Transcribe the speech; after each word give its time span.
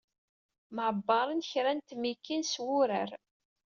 Mɛebbaṛen 0.75 1.45
kra 1.49 1.71
n 1.73 1.79
tmikin 1.87 2.43
s 2.51 2.53
wurar. 2.63 3.09